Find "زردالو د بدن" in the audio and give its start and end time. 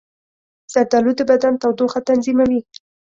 0.73-1.53